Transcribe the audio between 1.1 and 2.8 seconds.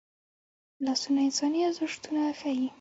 انساني ارزښتونه ښيي